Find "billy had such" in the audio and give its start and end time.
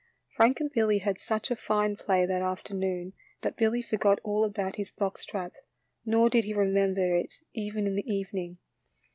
0.71-1.51